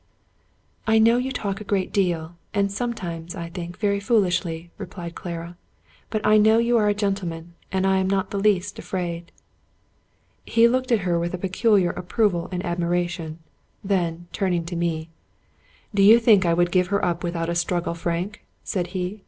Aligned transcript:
"I 0.87 0.97
know 0.97 1.17
you 1.17 1.31
talk 1.31 1.61
a 1.61 1.63
great 1.63 1.93
deal, 1.93 2.33
and 2.55 2.71
sometimes, 2.71 3.35
I 3.35 3.49
think, 3.49 3.77
very 3.77 3.99
foolishly," 3.99 4.71
replied 4.79 5.13
Clara," 5.13 5.57
but 6.09 6.25
I 6.25 6.37
know 6.37 6.57
you 6.57 6.75
are 6.77 6.87
a 6.89 6.95
gen 6.95 7.13
tleman, 7.13 7.49
and 7.71 7.85
I 7.85 7.97
am 7.99 8.09
not 8.09 8.31
the 8.31 8.39
least 8.39 8.79
afraid." 8.79 9.31
He 10.43 10.67
looked 10.67 10.91
at 10.91 11.01
her 11.05 11.19
with 11.19 11.35
a 11.35 11.45
peculiar 11.45 11.91
approval 11.91 12.49
and 12.51 12.65
admiration; 12.65 13.37
then, 13.83 14.25
turning 14.33 14.65
to 14.65 14.75
me," 14.75 15.09
Do 15.93 16.01
you 16.01 16.17
think 16.19 16.47
I 16.47 16.55
would 16.55 16.71
give 16.71 16.87
her 16.87 17.05
up 17.05 17.23
without 17.23 17.47
a 17.49 17.53
struggle, 17.53 17.93
Frank?" 17.93 18.43
said 18.63 18.87
he. 18.97 19.19